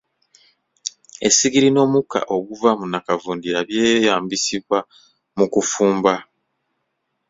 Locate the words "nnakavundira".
2.87-3.59